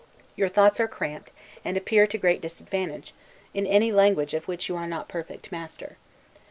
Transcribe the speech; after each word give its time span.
Your 0.35 0.49
thoughts 0.49 0.79
are 0.79 0.87
cramped, 0.87 1.31
and 1.63 1.77
appear 1.77 2.07
to 2.07 2.17
great 2.17 2.41
disadvantage, 2.41 3.13
in 3.53 3.67
any 3.67 3.91
language 3.91 4.33
of 4.33 4.47
which 4.47 4.67
you 4.67 4.75
are 4.75 4.87
not 4.87 5.07
perfect 5.07 5.51
master. 5.51 5.95